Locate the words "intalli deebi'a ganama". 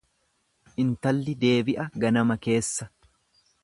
0.85-2.43